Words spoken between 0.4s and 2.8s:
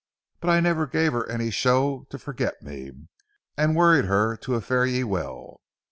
I never gave her any show to forget